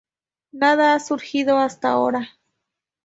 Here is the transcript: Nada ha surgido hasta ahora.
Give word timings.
Nada 0.51 0.93
ha 0.95 0.99
surgido 0.99 1.59
hasta 1.59 1.89
ahora. 1.91 2.27